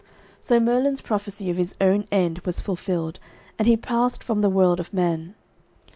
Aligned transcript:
So 0.39 0.59
Merlin's 0.59 0.99
prophecy 0.99 1.51
of 1.51 1.57
his 1.57 1.75
own 1.79 2.07
end 2.11 2.39
was 2.39 2.59
fulfilled, 2.59 3.19
and 3.59 3.67
he 3.67 3.77
passed 3.77 4.23
from 4.23 4.41
the 4.41 4.49
world 4.49 4.79
of 4.79 4.91
men. 4.91 5.35